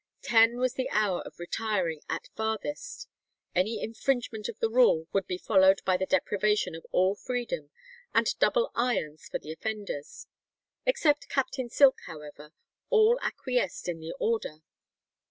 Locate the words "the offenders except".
9.37-11.29